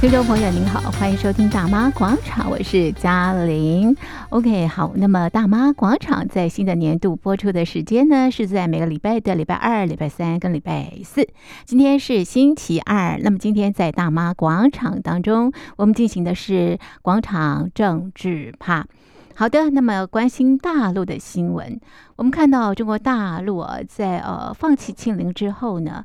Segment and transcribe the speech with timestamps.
[0.00, 3.94] 听众朋友您好，欢迎收听大妈广场，我是嘉玲。
[4.30, 11.28] OK，好，那么大妈广场在新的年度播出的时间呢，是在每个礼拜的礼拜二、礼拜三跟礼拜四。
[11.66, 18.86] 今天是星期二，那么今天在大妈广场当中，我们进行的是广场政治趴。
[19.34, 21.78] 好的，那么关心大陆的新闻，
[22.16, 26.02] 我们看到中国大陆啊，在呃放弃清零之后呢。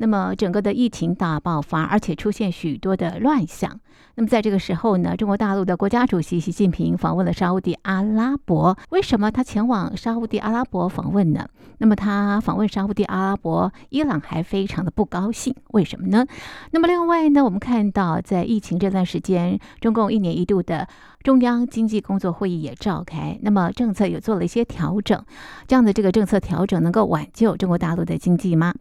[0.00, 3.80] 那么整个的疫情大爆发，而且出现许多的乱象。
[4.14, 8.76] 那么在这个时候呢，中国大陆的国家主席习近平访问了沙乌地阿拉伯。
[8.90, 11.46] 为什么他前往沙乌地阿拉伯访问呢？
[11.78, 16.24] 那么他访问沙乌地阿拉伯，伊朗还非常的不高兴，为什么呢？
[16.70, 20.86] 那么另外呢，我们看到在疫情这段时间，中共一年一度的
[21.22, 25.22] 中央经济工作会议也召开，那么政策也做了一些调整。
[25.66, 28.72] 这样的这个政策调整能够挽救中国大陆的经济吗？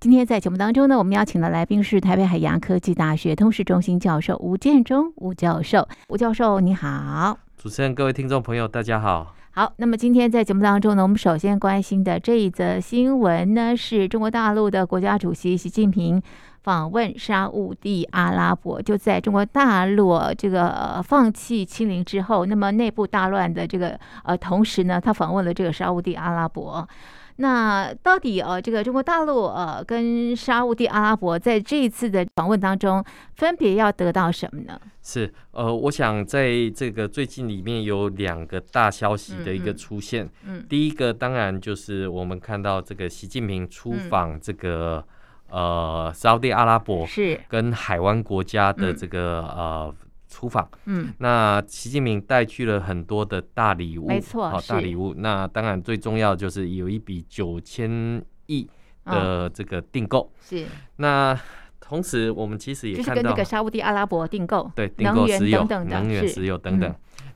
[0.00, 5.88] 今天在节目当中呢，我们邀请的来宾是台北海洋科技大学通识中心教授吴建中吴教授。
[6.08, 9.34] 吴教授你好，主持人、各位听众朋友，大家好。
[9.52, 16.20] 好，那么今天在节目当中呢，我们首先关心的这一则新闻呢，是中国大陆的国家主席习近平
[16.64, 18.82] 访问沙乌地阿拉伯。
[18.82, 26.88] 就在中国大陆这个放弃清零之后，那么内部大乱的这个呃同时呢，他访问了这个沙乌地阿拉伯。
[27.36, 34.80] 那到底呃，这个中国大陆呃跟沙乌地阿拉伯在这一次的访问当中，分别要得到什么呢？
[35.02, 40.24] 是呃，我想在这个最近里面有两个大消息的一个出现。
[40.44, 45.04] 嗯，嗯，第一个当然就是我们看到这个习近平出访这个、嗯、
[45.48, 47.40] 呃沙乌地阿拉伯，是。
[47.48, 49.94] 跟海湾国家的这个、嗯、呃。
[50.26, 55.14] 出访，嗯，那习近平带去了很多的大礼物，没错，好大礼物。
[55.16, 58.68] 那当然最重要就是有一笔九千亿
[59.04, 60.66] 的这个订购，是。
[60.96, 61.38] 那
[61.78, 66.92] 同时我们其实也看到，就是跟这个沙乌地阿拉伯订购，对，订购石油等等，能源、石油等等。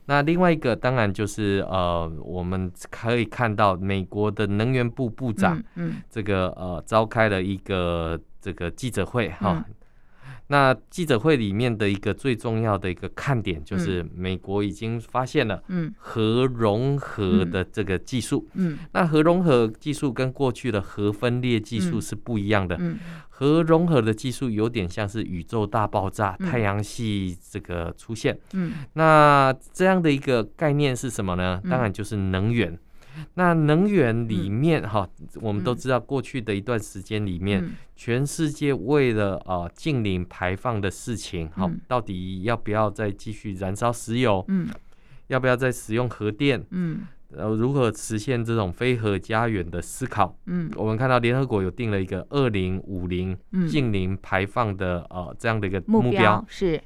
[0.09, 9.63] 那另外一个当然就是呃，我们可以看到美国的能源部部长，嗯，这个呃召开了一个这个记者会，哈。
[10.51, 15.63] 那记者会里面的一个最重要的一个看点，就是美国已经发现了
[15.97, 18.47] 核融合的这个技术。
[18.55, 22.75] 嗯，那核融合技术跟过去的核分裂技术是不一样的。
[22.79, 22.97] 嗯，
[23.29, 28.35] 核融合的技术有点像是宇宙大爆炸，太阳系这个出现。
[28.53, 31.61] 嗯，那这样的一个概念是什么呢？
[31.69, 32.75] 当然就是能源。
[33.35, 35.07] 那能源里面哈，
[35.41, 37.63] 我们都知道，过去的一段时间里面，
[37.95, 44.43] 全世界为了呃净零排放的事情，好，到底要不要再继续燃烧石油？
[44.47, 44.67] 嗯，
[45.27, 46.63] 要不要再使用核电？
[46.71, 50.37] 嗯，呃，如何实现这种非核家园的思考？
[50.45, 53.37] 嗯，我们看到联合国有定了一个二零五零
[53.69, 56.81] 净零排放的呃这样的一个目标，是。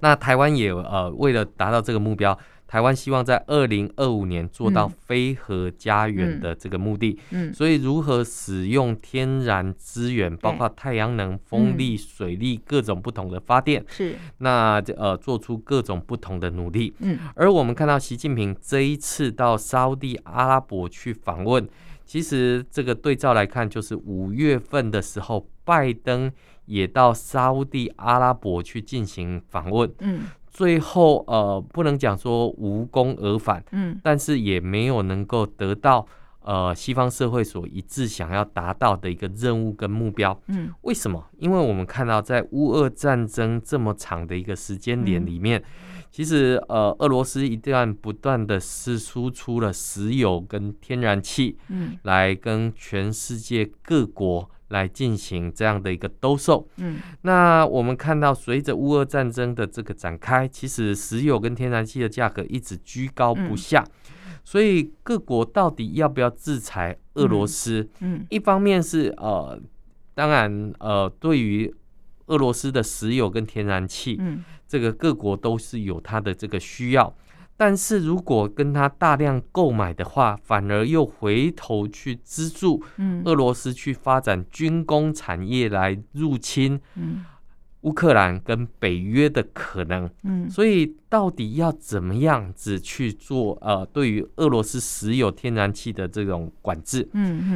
[0.00, 2.38] 那台湾也呃为了达到这个目标。
[2.66, 14.16] 台湾希望在二零二五年做到非核家园的这个目的，嗯，嗯，所以如何使用天然资源，包括太阳能、风力、水力各种不同的发电，是。
[14.38, 21.68] 那呃做出各种不同的努力，嗯，而我们看到习近平这一次到沙乌地阿拉伯去访问，
[22.04, 26.32] 其实这个对照来看，就是五月份的时候，拜登
[26.64, 30.22] 也到沙乌地阿拉伯去进行访问，嗯。
[30.56, 36.06] 最后，呃，不能讲说无功而返，嗯，但是也没有能够得到
[36.40, 41.22] 呃西方社会所一致想要达到的一个任务跟目标，嗯，为什么？
[41.36, 54.50] 因为我们看到在乌俄战争这么长的一个时间点里面，嗯、其实呃，俄罗斯一段不断的是输出了石油跟天然气，嗯，来跟全世界各国。
[54.68, 63.84] 来进行这样的一个兜售，嗯，那我们看到随着乌俄战争的这个展开，其实石油跟天然气的价格一直居高不下，
[64.42, 67.88] 所以各国到底要不要制裁俄罗斯？
[68.00, 69.60] 嗯，一方面是呃，
[70.14, 71.72] 当然呃，对于
[72.26, 77.14] 俄罗斯的石油跟天然气，嗯，这个各国都是有它的这个需要。
[77.56, 82.82] 但是如果跟他大量购买的话，反而又回头去资助
[83.24, 86.78] 俄罗斯去发展军工产业来入侵
[87.82, 90.10] 乌克兰跟北约的可能。
[90.50, 93.56] 所以到底要怎么样子去做？
[93.62, 97.08] 呃，对于俄罗斯石油、天然气的这种管制。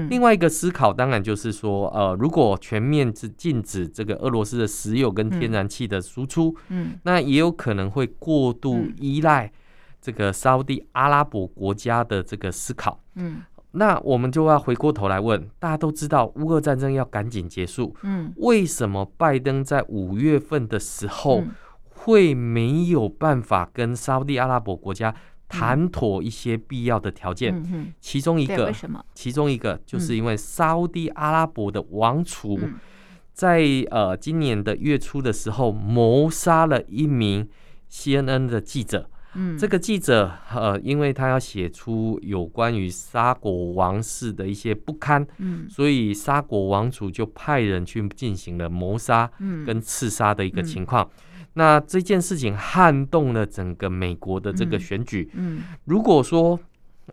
[0.09, 6.57] 另外一个思考当然就是说，呃，如果全面是禁止这个俄罗斯的石油跟天然气的输出，
[7.03, 9.53] 那也有可能会过度依赖。
[10.01, 13.43] 这个沙乌地阿拉伯国家的这个思考，嗯，
[13.73, 21.43] 那我们就要回过头来问，大家都知道乌俄战争要赶紧结束，嗯，为什么拜登在五月份的时候
[21.89, 25.15] 会没有办法跟沙乌地阿拉伯国家
[25.49, 27.55] 谈妥一些必要的条件？
[27.73, 28.73] 嗯，其中一个？
[29.15, 32.59] 其中一个就是因为沙乌地阿拉伯的王储。
[32.63, 32.75] 嗯
[33.33, 37.49] 在呃今年的月初的时候，谋杀了一名
[37.91, 39.09] CNN 的记者。
[39.35, 49.31] 嗯，这个记者呃，因为他要写出有关于沙果王室的一些不堪，嗯，所以沙果王储就派人去进行了谋杀，
[49.65, 51.09] 跟刺杀的一个情况。
[51.55, 55.31] 那这件事情撼动了整个美国的这个选举。
[55.35, 56.59] 嗯，如果说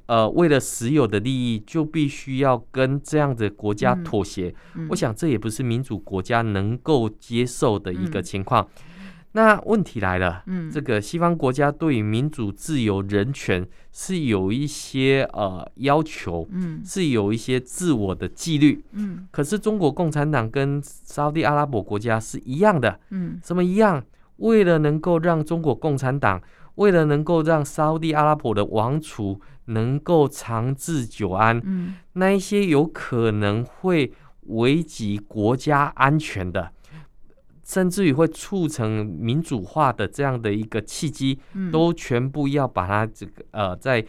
[0.06, 4.54] 呃，为了实有的利益，就必须要跟这样的国家妥协。
[4.76, 8.68] 嗯嗯、我想这也不是民主国家能够接受的一个情况。
[9.34, 19.28] 嗯、那问题来了，嗯，这个西方国家对于民主、自由、人权是有一些呃要求，嗯，是有一些自我的纪律，嗯。
[19.32, 24.04] 可是中国共产党跟沙地阿拉伯国家是一样的，嗯，什么一样？
[24.38, 26.42] 为了能够让中国共产党，
[26.76, 29.40] 为了能够让沙地阿拉伯的王储。
[29.70, 34.14] 能够长治久安，嗯，那一些有可能会
[34.44, 36.72] 危及国家安全的，
[37.68, 44.04] 甚至于会促成民主化的这样的一个契机，嗯，都全部要把它这个呃，在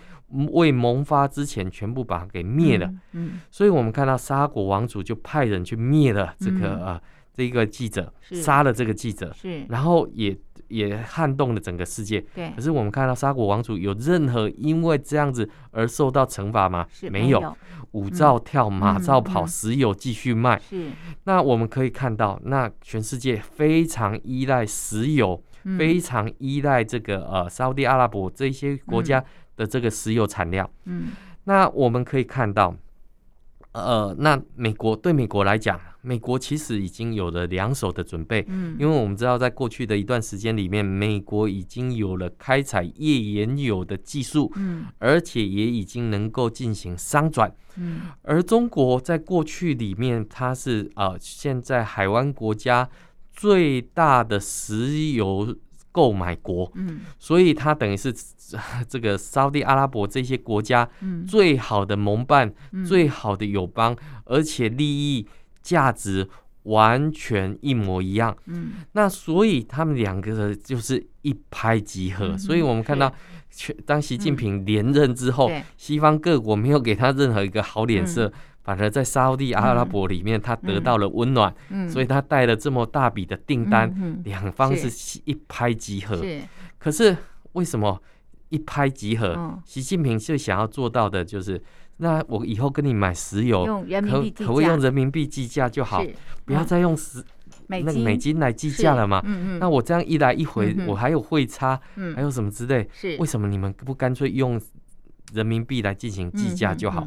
[0.52, 2.86] 未萌发之前，全部把它给灭了。
[2.86, 7.02] 嗯，嗯，所以我们看到沙国王族就派人去灭了这个、嗯、呃
[7.38, 10.36] 这一个记者，杀了这个记者，是，然后也。
[10.68, 12.20] 也撼动了整个世界。
[12.34, 16.86] 对，可是我们看到沙国王储有任何因为这样子而受到惩罚吗？
[17.10, 17.56] 没有，
[17.92, 20.60] 舞照跳，马照跑，石油继续卖。
[20.68, 20.90] 是。
[21.24, 25.42] 那我们可以看到，那全世界非常依赖石油，
[25.78, 29.24] 非常依赖这个呃沙乌地阿拉伯这些国家
[29.56, 30.68] 的这个石油产量。
[30.84, 31.12] 嗯。
[31.44, 32.76] 那我们可以看到，
[33.72, 35.80] 呃，那美国对美国来讲。
[36.08, 52.88] 美国其实已经有了两手的准备，嗯，因为我们知道，在过去的一段时间里面，美国已经有了开采页岩油的技术，嗯，而且也已经能够进行商转，嗯，而中国在过去里面，它是呃现在海湾国家
[53.30, 55.54] 最大的石油
[55.92, 58.14] 购买国，嗯，所以它等于是
[58.88, 60.88] 这个沙地阿拉伯这些国家
[61.28, 62.50] 最好的盟伴，
[62.88, 63.94] 最好的友邦，
[64.24, 65.26] 而且利益。
[65.68, 66.26] 价值
[66.62, 73.12] 完全一模一样，嗯，那所以他们两个就是一拍即合，嗯、所以我们看到，
[73.84, 78.32] 当习近平连任之后，嗯、西方各国没有给他任何一个好脸色，嗯、
[78.62, 86.40] 反而在沙乌地阿拉伯里面，他得到了温暖，嗯，所以他带了这么大笔的订单，嗯，两、嗯、方是一拍即合，是，
[86.78, 87.14] 可是
[87.52, 88.02] 为什么
[88.48, 89.34] 一拍即合？
[89.36, 91.62] 嗯、习近平最想要做到的就是。
[91.98, 96.02] 那我以后跟你买石油，可可不可以用人民币计价就好，
[96.44, 97.22] 不要再用石
[97.66, 99.20] 那个美金来计价了嘛。
[99.58, 101.78] 那我这样一来一回，我还有汇差，
[102.14, 102.88] 还有什么之类？
[103.18, 104.60] 为什么你们不干脆用
[105.32, 107.06] 人民币来进行计价就好？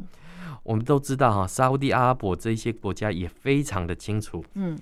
[0.63, 4.43] 我们都知道哈，沙乌地阿拉伯这些国家也非常的清楚。
[4.55, 4.77] 嗯，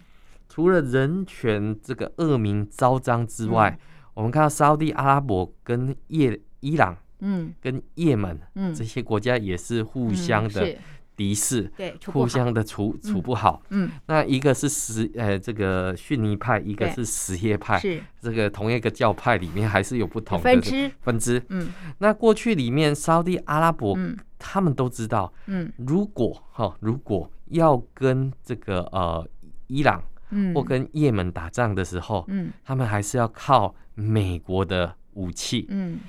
[0.50, 3.80] 除了人权这个恶名昭彰之外，
[4.16, 6.98] 我们看到沙乌地阿拉伯跟叶伊朗。
[7.20, 10.76] 嗯，跟也门，嗯，这些国家也是互相的
[11.16, 18.02] 敌视，对，互相的处处不好，嗯，那一个是什呃这个逊尼派，一个是什叶派，是。
[18.22, 20.92] 这个同一个教派里面还是有不同的分支。
[21.02, 21.68] 分支，嗯，
[21.98, 23.98] 那过去里面沙地阿拉伯，
[24.38, 29.28] 他们都知道，嗯，如果哈如果要跟这个呃
[29.68, 36.00] 伊朗，嗯，或跟也门打仗的时候，嗯，他们还是要靠美国的武器，嗯。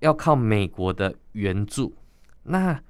[0.00, 1.94] 要靠美国的援助，
[2.44, 2.80] 那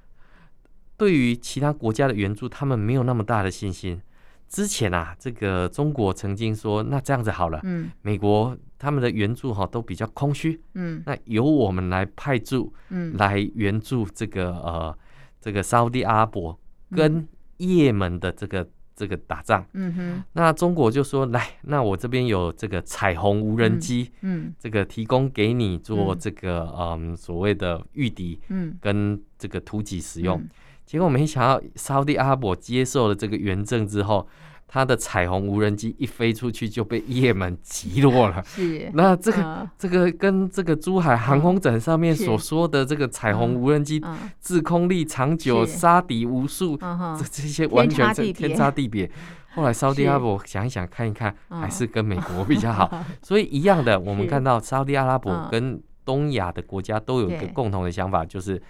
[0.95, 4.01] 对于其他国家的援助，他们没有那么大的信心。
[4.47, 14.97] 之前啊，这个中国曾经说，那这样子好了，嗯，美国他们的援助哈都比较空虚，嗯，那由我们来派驻，嗯，来援助这个呃
[15.41, 16.59] 这个沙乌地阿拉伯
[16.91, 18.67] 跟也门的这个。
[18.97, 30.43] 这个打仗，嗯哼，那中国就说来，那我这边有这个彩虹无人机，嗯，这个提供给你做这个嗯所谓的御敌，嗯，跟这个突击使用。
[30.85, 34.27] 结果没想到沙乌地阿拉伯接受了这个援赠之后。
[34.67, 38.43] 它的彩虹无人机一飞出去就被也门击落了。
[38.45, 44.03] 是，那这个这个跟这个珠海航空展上面所说的这个彩虹无人机
[44.41, 49.09] 制空力长久、杀敌无数，这这些完全是天差地别。
[49.55, 52.91] 后来沙乌地阿拉伯想一想看一看，还是跟美国比较好。
[53.23, 58.61] 所以一样的，我们看到沙乌地阿拉伯跟东亚的国家都有一个共同的想法，就是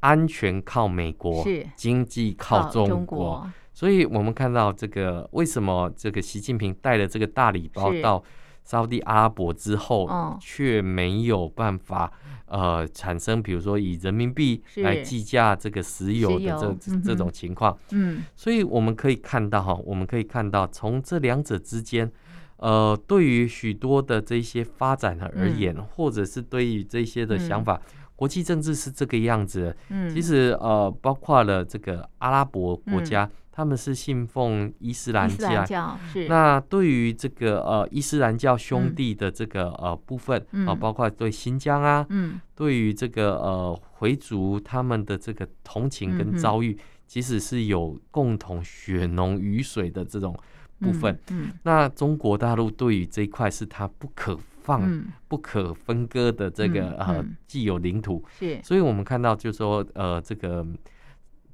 [0.00, 1.66] 安全靠美国，是。
[1.76, 3.48] 经济靠中国。
[3.78, 8.20] 所以我们看到这个为什么这个习近平带了这个大礼包到
[8.64, 12.12] 沙乌地阿拉伯之后，却没有办法
[12.46, 17.78] 呃产生，比如说以人民币来计价这个石油的这这种情况。
[17.92, 22.10] 嗯，所以我们可以看到哈，我们可以看到从这两者之间，
[22.56, 27.80] 呃，对于许多的这些发展而言，或者是对于这些的想法，
[28.16, 29.76] 国际政治是这个样子。
[29.90, 33.30] 嗯，其实呃，包括了这个阿拉伯国家。
[33.58, 35.98] 他们是信奉伊斯兰教，教
[36.28, 50.38] 那对于这个呃伊斯兰教兄弟的这个呃部分啊、包括对新疆啊，嗯、对于这个呃回族他们的这个同情跟遭遇，嗯、其实是有共同血浓于水的这种
[50.78, 51.12] 部分。
[51.32, 58.24] 嗯嗯、那中国大陆对于这一块是它不可放、嗯、不可分割的这个呃既有领土。
[58.38, 60.64] 是，所以我们看到就是说呃这个。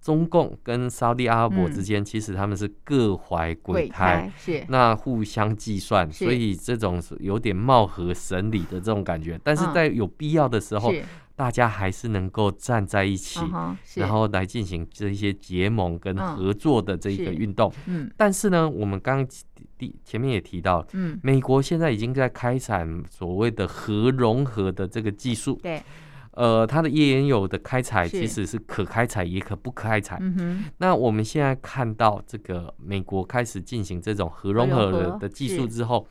[0.05, 4.63] 中共跟沙地阿拉伯之间，其实他们是各怀鬼胎，是。
[4.69, 9.41] 那互相计算，所以这种有点貌合神离的这种感觉。
[9.43, 10.93] 但是在有必要的时候，
[11.35, 13.41] 大家还是能够站在一起，
[13.95, 17.73] 然后来进行这些结盟跟合作的这一个运动。
[17.87, 19.27] 嗯，但是呢，我们刚
[19.79, 25.59] 第前面也提到，嗯，美国现在已经在开展所谓的核融合的这个技术。
[25.63, 25.83] 对。
[26.37, 30.19] 呃，它的页岩油的开采其实是可开采也可不开采。
[30.21, 36.07] 嗯、那我们现在看到这个美国开始进行这种核融合的的技术之后，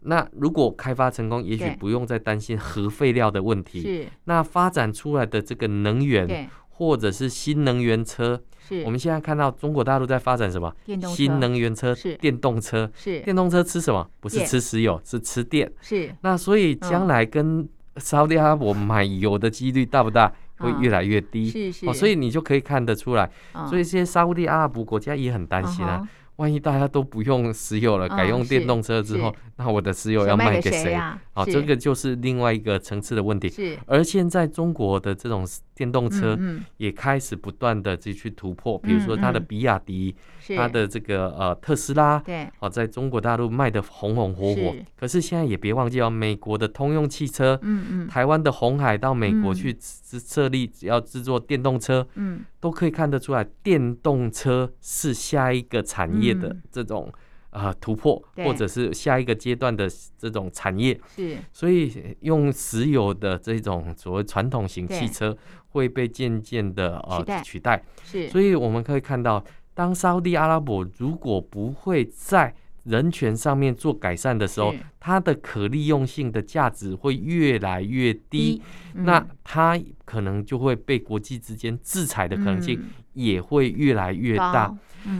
[0.00, 3.82] 那如果开发成功，也许不用再担心核废料的问题。
[3.82, 4.06] 是。
[4.24, 8.82] 那发展出来的这个能源，或者是新能源车，是。
[8.82, 10.72] 我们现在看到中国大陆在发展什么？
[11.14, 12.90] 新能源车，是电动车。
[12.94, 13.20] 是。
[13.20, 14.08] 电动车吃什么？
[14.20, 15.72] 不是吃石油，是吃电。
[15.80, 16.12] 是。
[16.22, 20.32] 那所以将来跟沙乌地阿拉伯买油的几率大不大？
[20.58, 21.50] 会越来越低。
[21.50, 21.92] 是是。
[21.92, 23.30] 所以你就可以看得出来。
[23.68, 26.08] 所以这些沙乌地阿拉伯国家也很担心啊。
[26.36, 30.94] 万一大家都不用石油了，改用电动车之后，那我的石油要卖给谁？
[31.32, 33.48] 好，这个就是另外一个层次的问题。
[33.48, 33.78] 是。
[33.86, 36.38] 而现在中国的这种电动车
[36.76, 40.14] 也开始不断的去突破，比如说它的比亚迪，
[40.54, 44.74] 它的这个呃特斯拉，对，好，在中国大陆卖的红红火火。
[44.94, 57.10] 可是现在也别忘记哦，美国的通用汽车，嗯嗯，台湾的红海到美国去设立要制作电动车，嗯，都可以看得出来，电动车是下一个产业的这种
[57.50, 59.88] 呃突破，或者是下一个阶段的
[60.18, 61.00] 这种产业。
[61.14, 65.36] 是，所以用石油的这种所谓传统型汽车
[65.70, 67.82] 会被渐渐的呃取代。
[68.04, 69.42] 是，所以我们可以看到。
[69.76, 72.54] 当沙乌地阿拉伯如果不会在
[72.84, 78.62] 人权上面做改善的时候，它的可利用性的价值会越来越低，
[78.94, 84.74] 那它可能就会被国际之间制裁的可能性也会越来越大。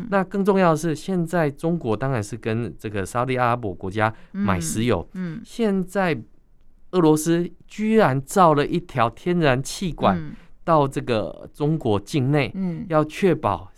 [0.08, 5.06] 那更重要的是，现在中国当然是跟这个沙乌地阿拉伯国家买石油。
[5.12, 5.42] 嗯。
[5.44, 6.18] 现在
[6.92, 10.34] 俄罗斯居然造了一条天然气管
[10.64, 12.50] 到这个中国境内，
[12.88, 13.70] 要确保。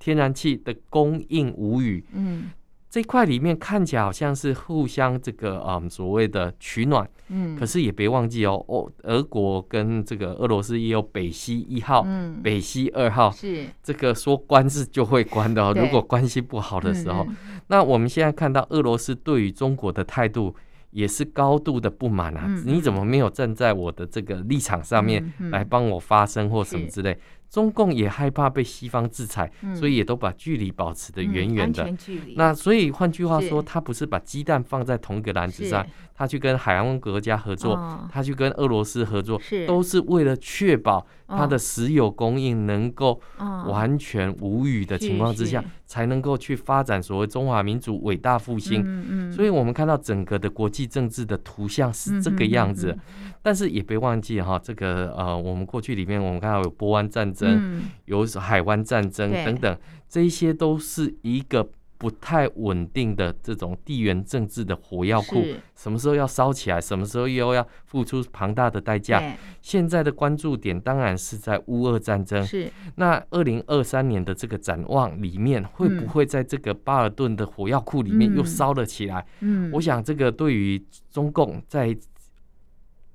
[0.00, 2.50] 天然气的供应无虞，嗯，
[2.88, 13.66] 这块里面看起来好像是互相这个嗯所谓的取暖，嗯，可是也别忘记哦，哦，俄国跟这个俄罗斯也有北溪一号，嗯，北溪二号，是。
[13.82, 17.26] 这个说关是就会关的哦，如果关系不好的时候，
[17.68, 20.56] 那我们现在看到俄罗斯对于中国的态度
[20.90, 27.16] 也是高度的不满啊，你怎么没有站在我的这个立场上面来帮我发声或什么之类？
[27.50, 31.92] 中共也害怕被西方制裁，所以也都把距离保持的远远的。
[32.36, 43.20] 那所以换句话说，他不是把鸡蛋放在同一个篮子上，他去跟海湾国家合作，他去跟俄罗斯合作，都是为了确保他的石油供应能够
[43.66, 49.32] 完全无语的情况之下，才能够去发展所谓中华民族伟大复兴。
[49.32, 52.96] 所以我们看到整个的国际政治的图像是这个样子。
[53.42, 59.78] 但是也别忘记哈，这个呃，我们过去里面我们看到有波湾战争，嗯、有海湾战争等等，
[60.08, 65.44] 这一些都是一个不太稳定的这种地缘政治的火药库，
[65.74, 69.22] 什么时候要烧起来，什么时候又要付出庞大的代价。
[69.60, 72.42] 现在的关注点当然是在乌俄战争。
[72.42, 72.70] 是。
[72.96, 79.26] 那二零二三年的这个展望里面，会不会在这个巴尔顿的火药库里面又烧了起来？
[79.40, 81.94] 嗯，我想这个对于中共在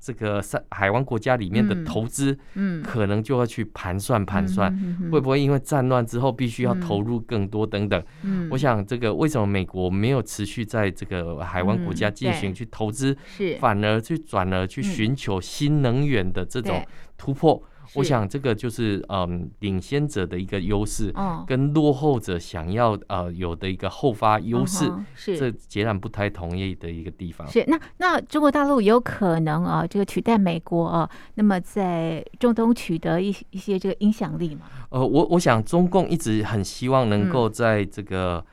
[0.05, 4.71] 这个三海湾国家里面的投资，嗯，可能就要去盘算盘算，
[5.11, 7.99] 会不会因为战乱之后必须要投入更多等等。
[8.21, 13.55] 嗯，我想这个为什么美国没有持续在这个海湾国家进行去投资，是。
[13.55, 16.85] 反而去转而去寻求新能源的这种
[17.17, 17.59] 突破？
[17.93, 21.13] 我想这个就是嗯，领先者的一个优势，
[21.45, 27.47] 跟落后者想要呃有的一个后发优势，是这截然不太同意的一个地方。
[27.47, 34.61] 是那那中国大陆有可能啊，这个取代美国啊，那么在中东取得一一些这个影响力吗？
[34.89, 38.43] 呃，我我想中共一直很希望能够在这个。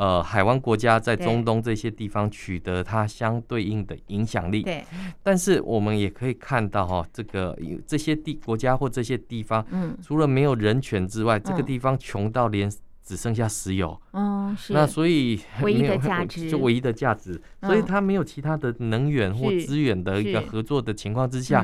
[0.00, 4.62] 呃，海湾国家在中东这些地方取得它相对应的影响力。
[4.62, 4.82] 对。
[5.22, 7.54] 但是我们也可以看到哈，这个
[7.86, 12.72] 这些地国家或这些地方，嗯，除了没有人权之外，这个地方穷到连
[13.04, 14.00] 只剩下石油。
[14.14, 14.72] 嗯，是。
[14.72, 21.62] 那所以唯一的价值就唯一的价值，所以它没有其他的能源或资源的一个合作的情况之下。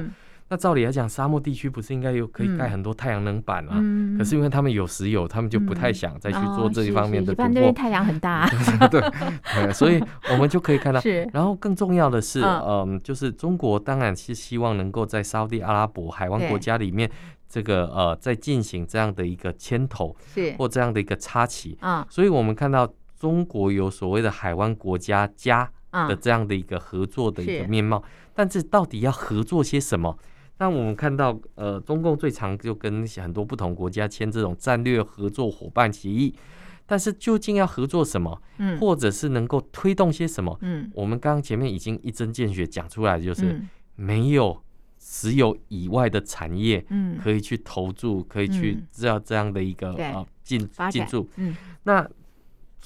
[0.48, 3.72] 那照理来讲，沙漠地区不是应该有可以盖很多太阳能板吗？
[3.78, 7.50] 嗯、可是因为他们有石油，他们就不太想再去做这一方面的突破。
[7.52, 8.48] 因为太阳很大、啊
[8.88, 10.00] 对，对，所以
[10.30, 11.00] 我们就可以看到。
[11.00, 17.10] 是然后更重要的是，嗯、呃，就是中国当然是希望能够在沙乌地阿拉伯海湾国家里面，
[17.48, 21.76] 这个呃，在进行这样的一个牵头，是或这样的一个插旗。
[21.80, 22.88] 啊，所以我们看到
[23.18, 28.00] 中国有所谓的海湾国家加的这样的一个合作的一个面貌，
[28.32, 30.16] 但是到底要合作些什么？
[30.58, 36.34] 那我们看到，呃，中共最常就跟很多不同国家签这种战略合作伙伴协议，
[36.86, 43.60] 但是究竟要合作什么，嗯，或者是能够推动些什么，嗯，我们刚刚前面已经一针见血讲出来，就是
[43.94, 44.62] 没有
[44.98, 52.08] 石油以外的产业，嗯，可以去投注，可以去这样这样的一个啊进进驻，嗯，那。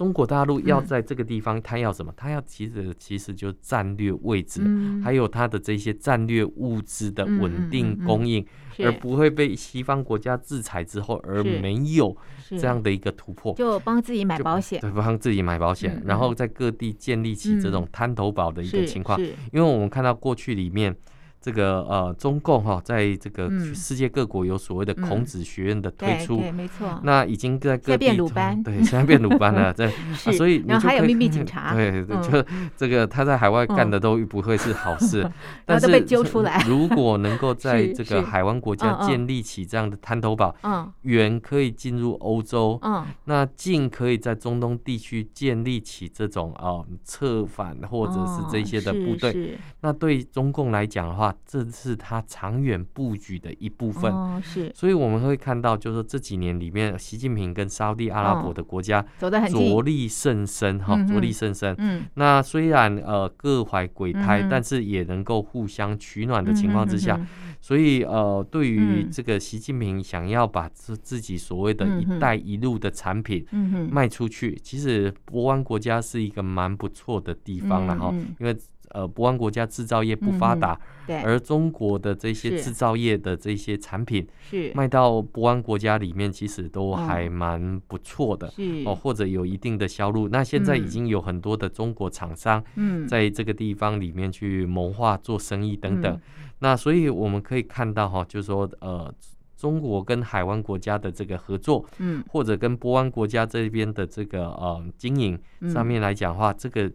[0.00, 2.10] 中国大陆要在这个地方，它要什么？
[2.16, 4.62] 它要其实其实就是战略位置，
[5.04, 8.42] 还有它的这些战略物资的稳定供应，
[8.78, 12.16] 而不会被西方国家制裁之后而没有
[12.48, 20.96] 这样的一个突破，就帮自己买保险，对，帮自己买保险，然后在各地建立起这种滩头堡的一个情况，因为我们看到过去里面。
[21.40, 27.00] 这个呃，中共哈，在这个世界各国有所谓的孔子学院的推出，对，没错。
[27.02, 29.90] 那已经在各地变鲁班， 对，现在变鲁班了，对。
[30.36, 35.26] 所以然后还有秘密 警察，对对，就这个他在海外干的都不会是好事，
[35.64, 36.62] 但是被揪出来。
[36.68, 51.29] 如果能够在这个海湾国家建立起这样的滩头堡，嗯，远可以进入欧洲，嗯，那近可以在中东地区建立起这种啊策反或者是这些的部队，那对中共来讲的话。
[51.46, 61.74] 这是他长远布局的一部分，哦、是，所以我们会看到，就是说这几年里面，习近平跟沙乌地阿拉伯的国家着力甚深，哈，着力甚深。
[61.78, 67.26] 嗯，那虽然呃各怀鬼胎，嗯、但是也能够互相取暖的情况之下，嗯、
[67.60, 73.46] 所以呃，对于这个习近平想要把自自己所谓的一带一路的产品
[73.90, 78.56] 卖出去，其实波湾国家是一个蛮不错的地方了哈，因为。
[78.92, 80.78] 呃，波湾国家制造业不发达，
[81.24, 84.72] 而中国的这些制造业的这些产品，是。
[84.74, 88.82] 卖到波湾国家里面，其实都还蛮不错的，是。
[88.84, 90.28] 哦，或者有一定的销路。
[90.28, 96.12] 那现在已经有很多的中国厂商，嗯，在这个地方里面去谋划做生意等等。
[96.12, 96.20] 嗯、
[96.58, 99.12] 那所以我们可以看到哈，就是说，呃，
[99.56, 105.38] 中国跟海湾国家的这个合作，嗯，或者跟波湾国家这边的这个呃经营
[105.72, 106.90] 上面来讲的话，嗯、这个。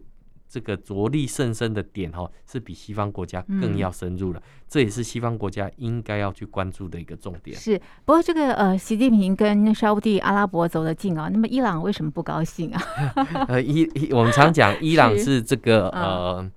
[0.48, 4.40] 这个着力甚深的点哈，是比西方国家更要深入了。
[4.40, 7.56] 嗯、这也是西方国家应该要去关注的一个重点。
[7.56, 12.82] 是，不过这个呃，习近平跟沙乌地阿拉伯走得近啊，那么伊朗为什么不高兴啊？
[13.48, 16.50] 呃，伊我们常讲 伊朗是这个是呃。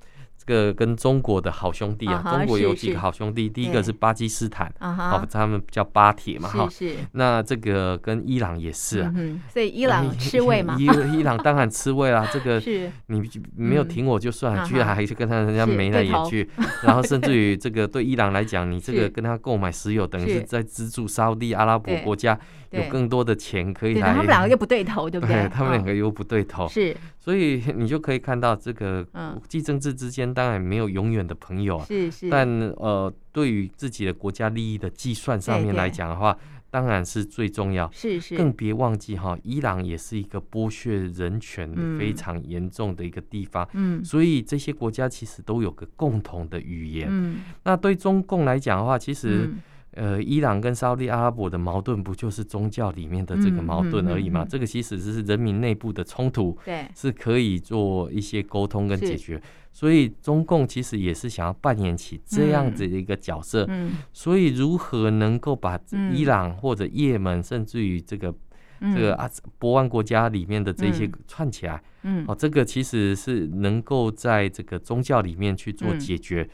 [0.49, 6.95] 个跟中国的好兄弟啊，中国有几个好兄弟，第一个是巴基斯坦，好，他们叫巴铁嘛，哈，是。
[7.11, 9.13] 那这个跟伊朗也是啊，
[9.53, 12.59] 所以伊朗吃味 嘛，伊伊朗当然吃味啊，这个
[13.07, 13.21] 你
[13.55, 16.49] 没有挺我就算了，居然还去跟他人家眉来眼去，
[16.83, 22.39] 然后甚至于这个对伊朗来讲，你这个跟他购买石油，等于是在资助沙乌地阿拉伯国家。
[22.71, 25.35] 有更多的钱可以来，他们两个又不对头，对不对？
[25.35, 32.29] 对，他们两个又不对头，是，所以你就可以看到这个国际政治之间当然没有永远的朋友啊，是是。
[32.29, 32.47] 但
[32.77, 36.37] 呃，对于自己的国家利益的计算上面来讲的话，
[36.71, 38.37] 当然是最重要，是是。
[38.37, 47.41] 更别忘记哈，伊朗也是一个剥削人权非常严重的一个地方，嗯，所以这些国家其实都有个共同的语言，嗯。
[47.63, 49.49] 那对中共来讲的话，其实。
[49.95, 54.43] 呃，伊朗跟沙利阿拉伯的矛盾不就是宗教里面的这个矛盾而已嘛？
[54.43, 59.33] 嗯嗯嗯、这个其实是人民内部的冲突，对，是可以做一些沟通跟解决。
[59.35, 63.65] 是所以中共其实也是想要扮演起这样子的一个角色。
[63.69, 65.79] 嗯，嗯所以如何能够把
[66.13, 68.33] 伊朗或者也门，甚至于这个、
[68.81, 76.43] 嗯、这个啊波湾国家里面的这些串起来，嗯，哦，这个其实是能够在这个宗教里面去做解决。
[76.43, 76.49] 嗯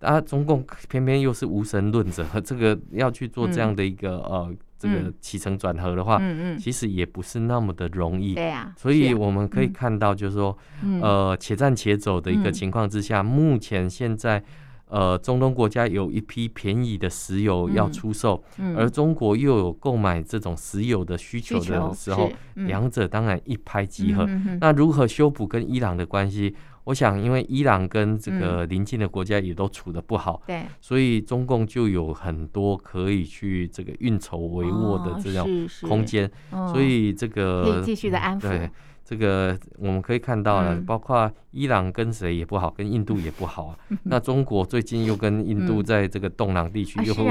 [0.00, 8.34] 啊，中共偏偏又是无神论者，和 这个要去做这样的一个、嗯、呃这个起承转合的话，嗯嗯，其实也不是那么的容易。
[8.34, 10.58] 对呀，所以我们可以看到，就是说，
[11.02, 14.42] 呃，且战且走的一个情况之下，目前现在。
[14.92, 24.24] 呃，中东国家有一批便宜的石油要出售，嗯嗯、而中国又有购买这种石油的需求的时候，两、嗯、者当然一拍即合。
[24.26, 26.56] 嗯、那如何修补跟伊朗的关系？
[26.84, 35.46] 我想，因为伊朗跟这个邻近的国家也都处得不好，对、嗯，所以中共就有很多可以去这个运筹帷幄的这种
[35.88, 36.30] 空间，
[36.72, 38.48] 所以这个可以继续的安抚。
[38.48, 38.70] 对
[39.04, 43.76] 这个我们可以看到了，包括伊朗跟谁也不好，跟印度也不好啊。
[44.04, 47.24] 那中国最近又跟印度在这个东南地区又互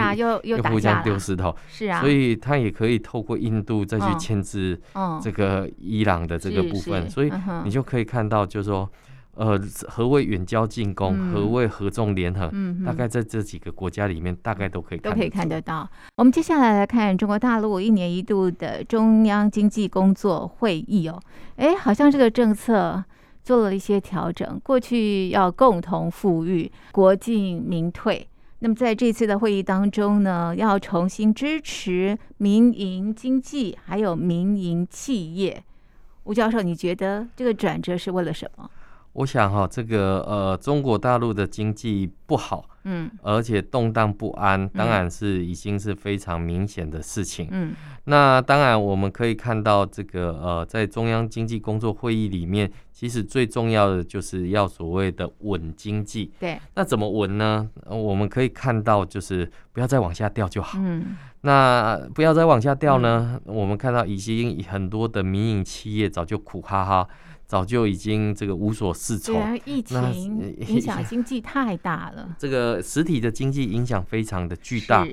[0.44, 4.80] 又互相丢石头，是啊，所以他也可以透过印度再去牵制
[5.22, 7.10] 这个伊朗的这个部分。
[7.10, 7.32] 所以
[7.64, 8.90] 你就可以看到，就是说。
[9.39, 11.15] 呃，何谓远交近攻？
[11.17, 12.49] 嗯、何谓合纵连横？
[12.52, 15.89] 嗯，大概在这几个国家里面，大概都可以看都可以看得到。
[16.15, 21.17] 我们接下来来看中国大陆一年一度的中央经济工作会议哦，
[21.56, 23.02] 哎，好像这个政策
[23.41, 24.60] 做了一些调整。
[24.62, 28.28] 过去要共同富裕，国进民退。
[28.60, 35.63] 那么在这次的会议当中呢，要重新支持民营经济，还有民营企业。
[36.25, 38.69] 吴教授，你觉得这个转折是为了什么？
[39.20, 47.50] 我想哈，这个呃，中国大陆的经济不好，嗯，而且动荡不安，当然是已经是非常明显的事情。
[47.52, 47.74] 嗯，
[48.06, 56.32] 那当然我们可以看到，这个呃，在中央经济工作会议里面，其实最重要的就是要所谓的稳经济。
[56.40, 57.70] 对，那怎么稳呢？
[57.88, 60.80] 我们可以看到，就是不要再往下掉就好。
[60.82, 63.38] 嗯，那不要再往下掉呢？
[63.46, 67.06] 嗯，我们看到已经很多的民营企业早就苦哈哈。
[67.50, 72.36] 早就已经这个无所适从，对啊，疫情 影响经济太大了。
[72.38, 75.04] 这个实体的经济影响非常的巨大。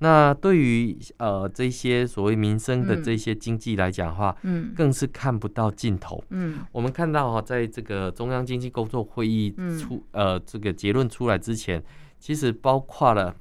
[0.00, 6.22] 那对于呃这些所谓民生的这些经济来讲的话，嗯，更是看不到尽头。
[6.28, 11.82] 嗯，我们看到哈，在这个中央经济工作会议出、嗯、呃这个结论出来之前，
[12.20, 13.34] 其实包括了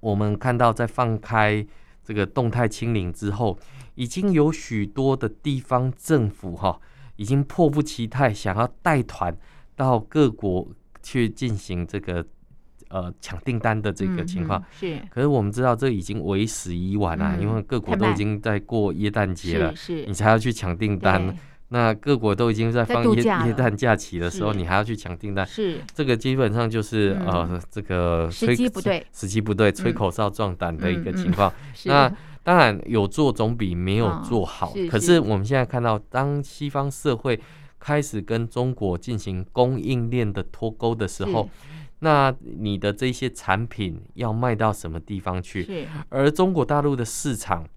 [0.00, 1.66] 我们看到在放开
[2.02, 3.58] 这个动态清零之后，
[3.94, 6.80] 已经有许多的地方政府哈。
[7.18, 9.36] 已经迫不及待想要带团
[9.74, 10.66] 到各国
[11.02, 12.24] 去进行这个
[12.90, 14.96] 呃抢订单的这个情况，是。
[15.10, 20.06] 可是我们知道这已经为时已晚了，因为各国都已经在过耶诞节了，是。
[20.06, 21.36] 你才要去抢订单，
[21.70, 25.80] 那各国都已经在放耶耶诞假期的时候，你还要去抢订单，是。
[25.92, 31.52] 这个基本上就是呃这个时机不对，时机不对，吹口哨壮胆的一个情况。
[31.84, 32.10] 那。
[32.48, 34.72] 当然有做总比没有做好。
[34.90, 37.38] 可是我们现在看到，当西方社会
[37.78, 41.46] 开始跟中国进行供应链的脱钩的时候，
[41.98, 45.86] 那你的这些产品要卖到什么地方去？
[46.08, 47.68] 而中国大陆的市场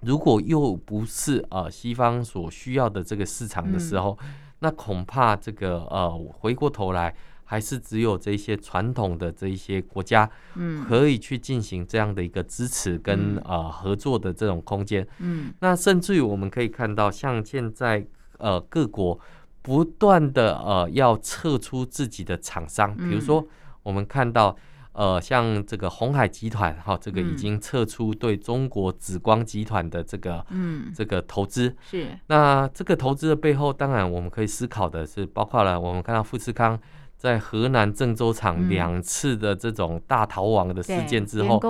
[0.00, 4.18] 如果又不是呃西方所需要的这个市场的时候，
[4.60, 7.14] 那恐怕这个呃回过头来。
[7.50, 18.06] 还是只有这些传统的这一些国家，嗯，可以去进行这样的一个支持跟呃合作的这种空间，嗯，那甚至于我们可以看到，像现在
[18.38, 19.18] 呃各国
[19.62, 23.44] 不断的呃要撤出自己的厂商，比如说
[23.82, 24.56] 我们看到
[24.92, 30.92] 呃像这个红海集团哈，这个已经撤出对中国紫光集团的这个嗯。
[30.94, 32.06] 这个投资，是。
[32.28, 36.78] 那这个投资的背后，当然我们可以思考的是，包括了我们看到富士康。
[37.20, 41.60] 在河南郑州厂两次的这种大逃亡的事件之后，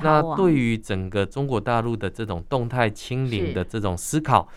[0.00, 4.48] 那对于整个中国大陆的这种动态清零的这种思考，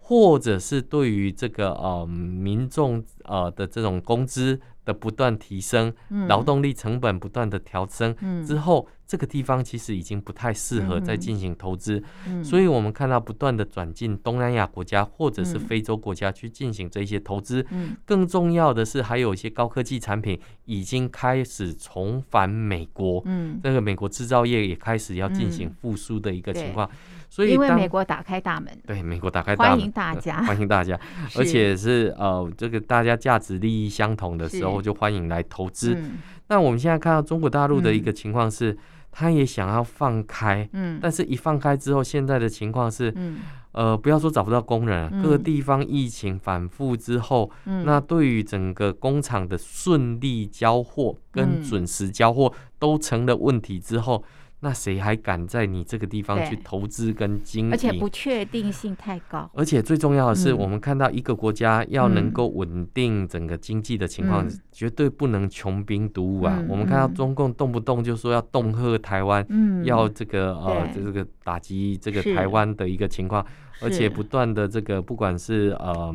[0.00, 5.92] 或者是对于这个呃民众呃的这种工资的不断提升，
[6.28, 8.14] 劳动力成本不断的调升
[8.46, 8.88] 之后。
[9.04, 12.02] 这个地方其实已经不太适合再进行投资，
[12.42, 17.62] 所以我们看到不断的转进东南亚国家或者是非洲国家去进行这些投资。
[17.72, 23.20] 嗯、更重要的是，还有一些高科技产品已经开始重返美国。
[23.26, 26.88] 嗯，这个美国制造业也开始要进行复苏的一个情况。
[27.32, 31.00] 嗯、所以，因为美国打开大门，对美国打开大门，欢迎大家， 欢迎大家，
[31.36, 35.94] 而且是呃，这个大家价值利益相同的时候，就欢迎来投资。
[35.94, 36.18] 嗯、
[36.48, 38.76] 那我们现在看到中国大陆的一个情况是。
[39.14, 43.40] 他也想要放开，嗯，但是一放开之后，现在的情况是，嗯，
[43.72, 54.24] 呃，不要说找不到工人，嗯、各地方疫情反复之后，嗯，那对于整个工厂的顺利交货跟准时交货都成了问题之后，
[54.64, 57.72] 那谁还敢在你这个地方去投资跟经营？
[57.72, 59.50] 而且不确定性太高。
[59.54, 66.62] 而且最重要的是，我们看到一个国家要能够稳定整个经济的情况，绝对不能穷兵黩武啊！
[66.68, 69.44] 我们看到中共动不动就说要恫吓台湾，
[69.82, 73.44] 要这个呃这个打击这个台湾的一个情况，
[73.80, 76.14] 而且不断的这个不管是呃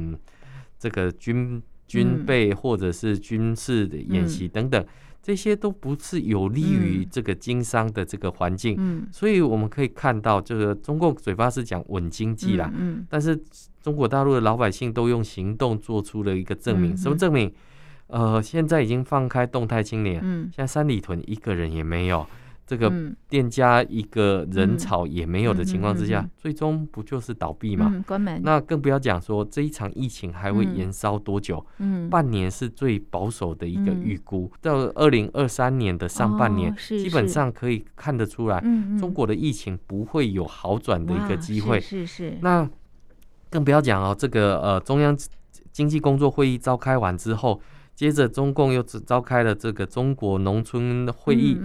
[0.79, 4.85] 这个军军备或者是军事的演习等等。
[5.27, 13.37] 这些都不是有利于这个经商的这个环境，嗯，所以我们可以看到，这个中共嘴巴是讲稳经济啦，嗯，但是
[13.81, 17.51] 中国大陆的老百姓都用行动做出了一个证明，什么证明？
[18.07, 22.25] 呃，现在已经放开动态清零，嗯，现在三里屯一个人也没有。
[22.67, 22.91] 这个
[23.29, 28.03] 店家一个人潮也没有的情况之下，最终不就是倒闭吗？
[28.05, 28.41] 关门。
[28.43, 31.65] 那更不要讲说这一场疫情还会延烧多久？
[31.77, 34.51] 嗯，半年是最保守的一个预估。
[34.61, 38.61] 到二零二三年的上半年，基本上可以看得出来，
[38.99, 41.79] 中国的疫情不会有好转的一个机会。
[41.79, 42.37] 是是。
[42.41, 42.69] 那
[43.49, 45.17] 更不要讲哦，这个呃中央
[45.71, 47.61] 经济工作会议召开完之后。
[47.97, 51.57] 接着，中共又只召开了这个中国农村会议，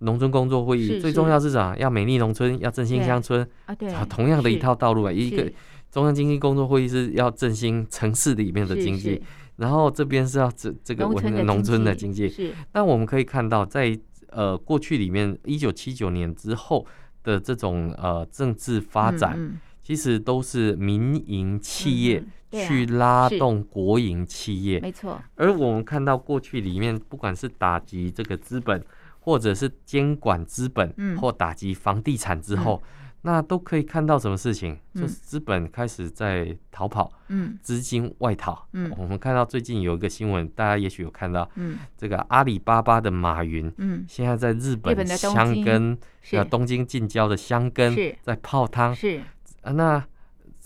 [0.00, 1.76] 农村工作会议，最重要是啥？
[1.76, 5.12] 要美丽农村，要振兴乡村啊，对，同样的一套道路啊。
[5.12, 5.48] 一个
[5.88, 9.22] 中央经济工作会议是要振兴城市里面的经济，
[9.54, 12.28] 然后这边是要这这个稳定农村的经济。
[12.28, 13.96] 是，那我们可以看到，在
[14.30, 16.84] 呃过去里面，一九七九年之后
[17.22, 22.24] 的这种呃政治发展，其实都是民营企业。
[22.50, 25.20] 去拉动国营企业，没错。
[25.36, 28.82] 而我们看到过去里面，不管是打击这个资本，
[29.20, 32.82] 或者是监管资本，或打击房地产之后，
[33.22, 34.78] 那都可以看到什么事情？
[34.94, 38.66] 就是资本开始在逃跑，嗯，资金外逃。
[38.72, 45.98] 嗯，我们看到最近有一个新闻，大家也许有看到，嗯，这个阿里巴巴的马云，嗯，现在在日本香根，
[46.32, 49.20] 呃，东京近郊的香根，在泡汤，是。
[49.60, 50.02] 啊，那。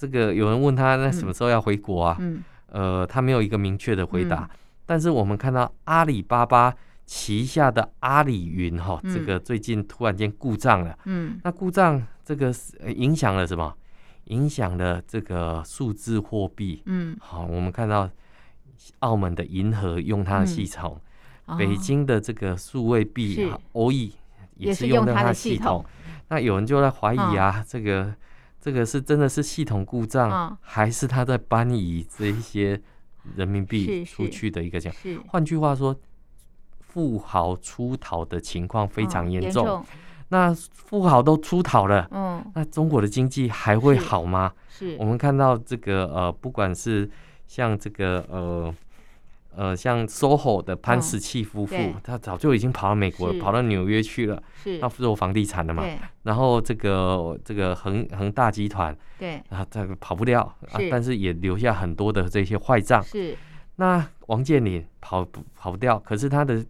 [0.02, 2.16] 这个有人问他，那什么时候要回国啊？
[2.18, 4.50] 嗯，呃，他没有一个明确的回答。
[4.84, 6.74] 但是我们看到阿里巴巴
[7.06, 10.98] 旗下的阿里云哈，这个最近突然间故障了。
[11.04, 12.52] 嗯，那故障这个
[12.96, 13.72] 影响了什么？
[14.24, 16.82] 影响了这个数字货币。
[16.86, 18.10] 嗯，好，我们看到
[18.98, 21.00] 澳门的银河用它的系统，
[21.56, 24.12] 北京的这个数位币欧易
[24.56, 25.84] 也是用它的系统。
[26.26, 28.12] 那有人就在怀疑啊，这个。
[28.62, 32.80] 这个是真的是系统故障，哦、还是他在搬移这一些
[33.34, 34.94] 人民币出去的一个讲？
[35.26, 35.94] 换句话说，
[36.78, 39.66] 富豪出逃的情况非常严重。
[39.66, 39.84] 哦、
[40.28, 44.52] 那富豪都出逃了，嗯，那中国的经济还会好吗？
[44.68, 47.10] 是，是我们看到这个呃，不管是
[47.48, 48.72] 像这个呃。
[49.54, 54.42] 呃，像 SOHO 的潘石屹夫妇，他早就已经跑到美国了，跑到纽约去了，
[54.80, 55.84] 要做房地产的嘛。
[56.22, 63.02] 然后这个这个恒恒大集团，对，啊，这个跑不掉啊，但是也留下很多的这些坏账。
[63.02, 63.36] 是，
[63.76, 66.64] 那王健林跑不跑不掉，可是他的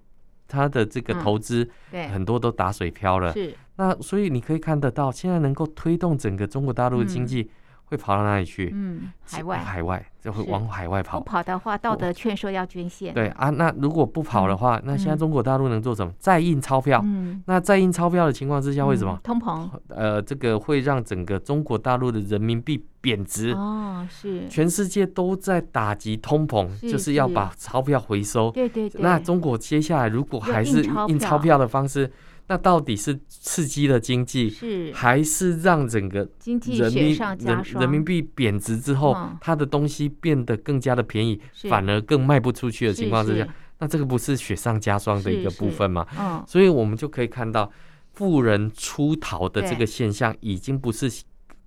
[0.49, 1.69] 他的这个投资，
[2.13, 3.33] 很多都打水漂了。
[3.33, 7.51] 是，那所以你可以看得到，现在能够推动整个中国大陆的经济。
[7.93, 8.71] 会跑到哪里去？
[8.75, 11.21] 嗯，海外，海外就会往海外跑。
[11.21, 13.13] 不跑的话，道德劝说要捐献。
[13.13, 16.11] 对啊，那如果不跑的话，那现在中国大陆能做什么？
[16.19, 17.03] 再印钞票。
[17.05, 19.21] 嗯，那再印钞票的情况之下，为什么？
[19.23, 19.69] 通膨。
[19.89, 23.51] 呃，这个会让整个中国大陆的人民币贬值。
[23.51, 24.49] 哦，是。
[24.49, 28.51] 全世界都在打击通膨，就是要把钞票回收。
[28.53, 29.03] 对对对。
[29.03, 32.11] 那中国接下来如果还是印钞票的方式，
[32.49, 37.81] 那到底是刺激了经济，是还是让整个经济雪上加霜？
[37.81, 46.45] 人民币贬值之后，它的东西变得更加的便宜，反而更卖不出去的情况之下，那这个不是雪上加霜的一个部分吗？
[46.47, 47.71] 所以我们就可以看到，
[48.13, 51.11] 富人出逃的这个现象已经不是。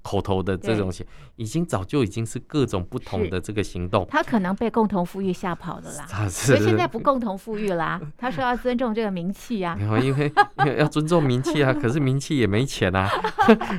[0.06, 1.04] 口头的这种行，
[1.36, 4.06] 已经早就已经是各种不同的这个行动。
[4.08, 8.00] 他可能被共同富裕吓跑了啦， 所以现在不共同富裕啦。
[8.16, 13.10] 他说要尊重这个名气啊， 因为因为要尊重名气啊， 可是名气也没钱啊。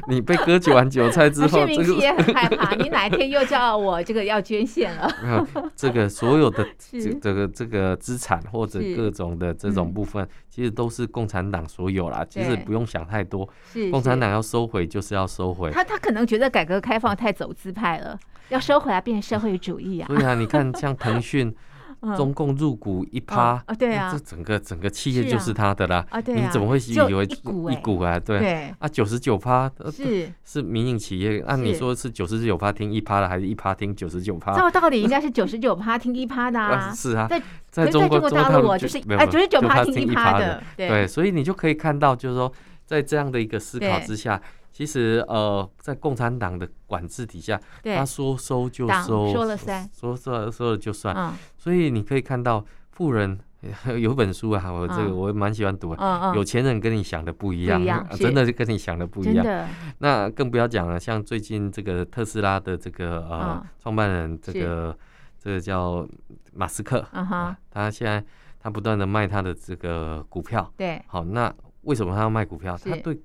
[0.08, 2.74] 你被割韭完韭菜之后，名气也很害怕。
[2.74, 5.46] 你哪一天又叫我这个要捐献了？
[5.76, 12.26] 这个所有的这这个这个资产或者各种的这种部分，其实都是共产党所有啦。
[12.28, 13.48] 其实不用想太多，
[13.90, 15.70] 共产党要收回就是要收回。
[15.70, 16.26] 他他可能。
[16.26, 20.08] 觉得改革开放太走资派了，要收回来变社会主义啊！
[20.08, 21.54] 对啊，你看像腾讯，
[22.16, 26.04] 中共入股一趴啊，对啊，这整个整个企业就是他的啦。
[26.10, 28.18] 啊，对，你怎么会以为一股啊？
[28.18, 34.56] 对啊，九十九趴是是民营企业，按你说是九十九趴听一趴的，还是一趴听九十九趴？
[34.56, 36.90] 照道理应该是九十九趴听一趴的啊。
[36.94, 40.62] 是啊，在在中国大陆，我就是哎九十九趴听一趴的。
[40.76, 42.52] 对，所以你就可以看到，就是说。
[42.86, 44.40] 在这样的一个思考之下，
[44.76, 51.32] 其实呃，在共产党的管制底下，他说收就收，说了算，说说说了就算。
[51.56, 53.40] 所以你可以看到，富人
[53.98, 56.32] 有本书啊，我这个我蛮喜欢读的。
[56.34, 59.66] 有钱人跟你想的不一样，真的是跟你想的不一样。
[60.00, 64.94] 那更不要讲了，像最近这个特斯拉的这个呃创办人，这个
[65.38, 66.06] 这个叫
[66.52, 67.02] 马斯克，
[67.70, 68.22] 他现在。
[68.58, 72.76] 他不断的卖他的这个股票，对，好，那为什么他要卖股票？
[72.76, 73.16] 他对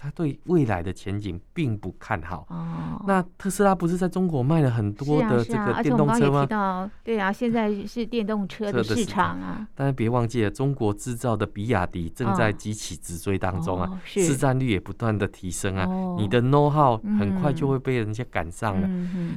[0.00, 2.46] 他对未来的前景并不看好。
[2.48, 6.90] 哦，那特斯拉不是在中国卖了很多的这个电动车吗？
[7.02, 9.66] 对啊，现在是电动车的市场啊。
[9.74, 15.84] 但是别忘记了，中国制造的比亚迪正在急起直追当中啊，市占率也不断的提升啊。
[16.16, 18.88] 你的 know how 很快就会被人家赶上了。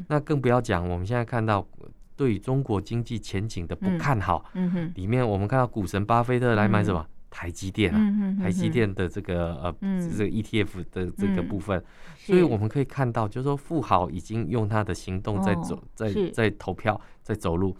[0.07, 1.67] 那更不要讲，我们现在看到。
[2.17, 7.01] 对于中国经济前景的不看好，嗯嗯、里面我们看到股神巴菲特来买什么？
[7.01, 11.85] 嗯、台积电啊，嗯、台积电的这个呃，嗯、这个 ETF 的这个部分，嗯、
[12.17, 17.75] 所以我们可以看到，就是说富豪已经用他的行动在走，在在投票，在走路，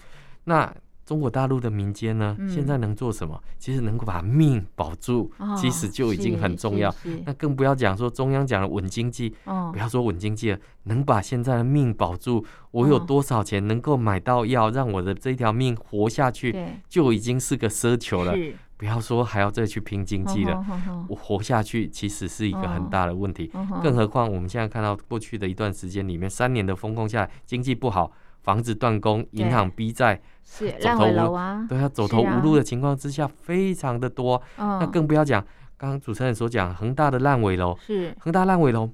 [0.45, 0.75] 那。
[1.11, 3.37] 中国大陆的民间呢，现在能做什么？
[3.59, 6.89] 其实能够把命保住，其实就已经很重要。
[7.25, 9.35] 那更不要讲说中央讲的稳经济，
[9.73, 16.55] 不要说稳经济了，能把现在的命保住，我有多少钱能够买到药，让我的这条命活下去，
[16.87, 18.33] 就已经是个奢求了。
[18.77, 20.65] 不要说还要再去拼经济了，
[21.09, 23.51] 我活下去其实是一个很大的问题。
[23.83, 28.13] 更何况我们现在看到过去的一段时间里面，三年的风控下来，经济不好。
[28.43, 34.41] 房子断供，银行逼债，是烂尾楼啊，对啊，走投无路的情况之下，非常的多。
[34.57, 35.45] 那更不要讲，
[35.77, 38.13] 刚刚主持人所讲，恒大的烂尾楼，是。
[38.19, 38.89] 恒大烂尾楼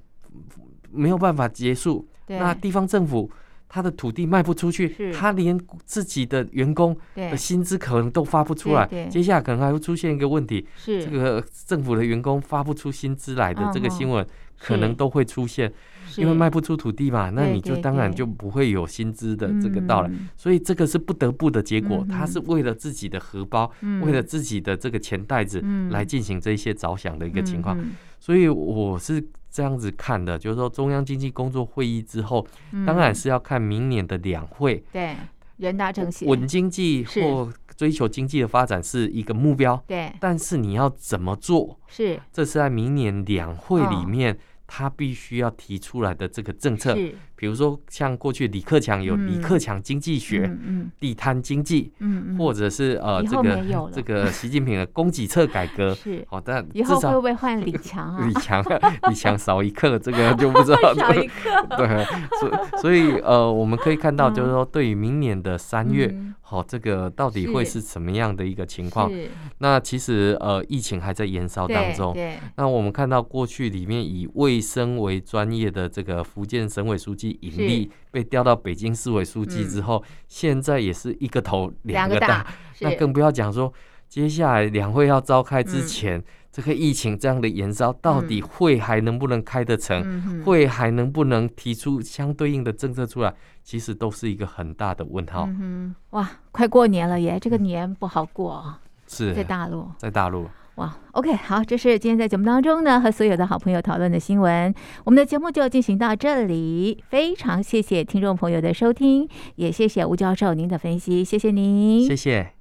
[0.90, 2.06] 没有办法结束。
[2.26, 3.30] 那地方政府
[3.70, 8.86] 他的土地卖不出去，他连自己的员工的薪资可能都发不出来。
[9.08, 11.04] 接下来可能还会出现一个问题，是。
[11.04, 14.26] 这个政府的员工发不出薪资来的这个新闻，
[14.58, 15.72] 可能都会出现。
[16.16, 22.06] 因为卖不出土地嘛，那你就当然就不会有薪资的这个到来，所以这个是不得不的结果。
[22.08, 23.70] 他是为了自己的荷包，
[24.02, 27.78] 为了自己的这个钱袋子来进行这些着想的一个情况。
[28.20, 32.46] 所以我是这样子看的，就是说中央经济工作会议之后，
[32.86, 34.82] 当然是要看明年的两会。
[34.92, 35.16] 对，
[35.58, 39.82] 人大政协稳经济或追求经济的发展是一个目标。
[39.86, 41.78] 对，但是你要怎么做？
[41.86, 44.36] 是，这是在明年两会里面。
[44.68, 46.94] 他必须要提出来的这个政策，
[47.38, 50.50] 比如说像过去李克强有李克强经济学、
[50.98, 58.26] 地摊经济，嗯或者是呃这个这个习近平的供给侧改革， 是好，但以后会不会换李强啊？
[58.26, 58.60] 李强，
[59.08, 60.92] 李强少一克，这个就不知道。
[60.98, 62.04] 少一克，对，
[62.40, 66.12] 所所以呃，我们可以看到，就是说对于明年的三月。
[66.40, 69.12] 好，这个到底会是什么样的一个情况？
[69.58, 72.16] 那其实呃，疫情还在延烧当中。
[72.56, 82.46] 那我们看到过去里面以卫生为专业的这个福建省委书记尹力被调到北京市委书记之后，现在也是一个头两个大。
[82.80, 83.72] 那更不要讲说
[84.08, 86.22] 接下来两会要召开之前。
[86.50, 90.02] 这个疫情这样的延烧，到底会还能不能开得成？
[90.04, 93.32] 嗯、会还能不能提出相对应的政策出来？
[93.62, 95.46] 其实都是一个很大的问号。
[95.46, 97.38] 嗯、哇，快过年了耶！
[97.38, 98.74] 这个年不好过，
[99.06, 100.48] 是在大陆，在大陆。
[100.78, 104.72] 哇，OK，好，这是今天在节目当中呢，和所有的好朋友讨论的新闻。
[105.04, 112.57] 我们的节目就进行到这里，非常谢谢听众朋友的收听，也谢谢吴教授您的分析，谢谢您，谢谢。